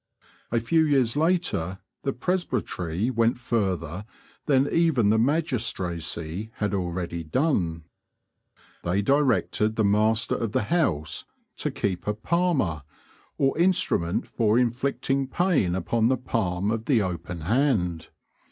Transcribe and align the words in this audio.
A 0.51 0.59
few 0.59 0.83
years 0.83 1.15
later 1.15 1.77
the 2.01 2.11
presbytery 2.11 3.11
went 3.11 3.37
further 3.37 4.05
than 4.47 4.67
even 4.67 5.11
the 5.11 5.19
magistracy 5.19 6.49
had 6.55 6.73
already 6.73 7.23
done. 7.23 7.83
They 8.83 9.03
directed 9.03 9.75
the 9.75 9.83
master 9.85 10.33
of 10.33 10.53
the 10.53 10.63
house 10.63 11.25
to 11.57 11.69
keep 11.69 12.07
a 12.07 12.15
"palmer," 12.15 12.81
or 13.37 13.55
instrument 13.59 14.25
for 14.27 14.57
inflicting 14.57 15.27
pain 15.27 15.75
upon 15.75 16.07
the 16.07 16.17
palm 16.17 16.71
of 16.71 16.85
the 16.85 17.03
open 17.03 17.41
hand. 17.41 18.09